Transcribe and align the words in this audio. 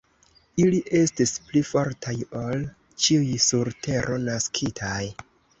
Ili 0.61 0.79
estis 0.99 1.33
pli 1.49 1.61
fortaj 1.73 2.15
ol 2.41 2.65
ĉiuj, 3.05 3.29
sur 3.47 3.73
tero 3.89 4.21
naskitaj. 4.27 5.01